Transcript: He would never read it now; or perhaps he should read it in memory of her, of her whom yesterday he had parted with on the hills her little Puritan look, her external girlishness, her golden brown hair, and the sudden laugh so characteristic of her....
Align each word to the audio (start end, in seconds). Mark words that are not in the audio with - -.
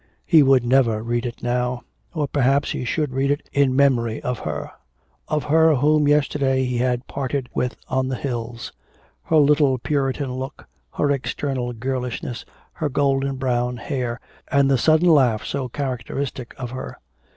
He 0.25 0.41
would 0.41 0.63
never 0.65 1.03
read 1.03 1.27
it 1.27 1.43
now; 1.43 1.83
or 2.15 2.27
perhaps 2.27 2.71
he 2.71 2.85
should 2.85 3.13
read 3.13 3.29
it 3.29 3.47
in 3.53 3.75
memory 3.75 4.19
of 4.23 4.39
her, 4.39 4.71
of 5.27 5.43
her 5.43 5.75
whom 5.75 6.07
yesterday 6.07 6.65
he 6.65 6.79
had 6.79 7.05
parted 7.05 7.47
with 7.53 7.75
on 7.87 8.07
the 8.07 8.15
hills 8.15 8.73
her 9.25 9.37
little 9.37 9.77
Puritan 9.77 10.33
look, 10.33 10.65
her 10.95 11.11
external 11.11 11.71
girlishness, 11.71 12.45
her 12.73 12.89
golden 12.89 13.35
brown 13.35 13.77
hair, 13.77 14.19
and 14.47 14.71
the 14.71 14.77
sudden 14.79 15.07
laugh 15.07 15.45
so 15.45 15.69
characteristic 15.69 16.55
of 16.57 16.71
her.... 16.71 16.97